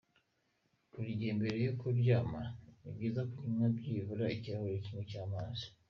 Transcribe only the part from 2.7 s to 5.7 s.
ni byiza kunywa byibura ikirahuri kimwe cy’amazi.